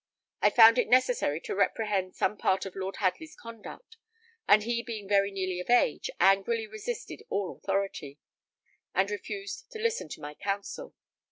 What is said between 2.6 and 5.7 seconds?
of Lord Hadley's conduct, and he being very nearly of